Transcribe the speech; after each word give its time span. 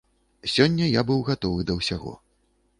Сёння 0.53 0.87
я 0.99 1.05
быў 1.11 1.19
гатовы 1.29 1.69
да 1.71 1.79
ўсяго. 1.83 2.19